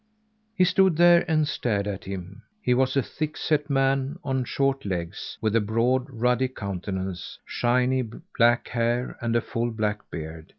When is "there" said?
0.97-1.23